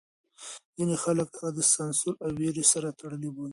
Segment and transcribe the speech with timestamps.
[0.75, 3.49] ځینې خلک هغه د سانسور او وېرې سره تړلی بولي.